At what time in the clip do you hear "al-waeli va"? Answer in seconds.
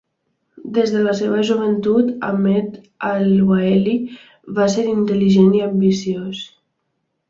3.11-4.69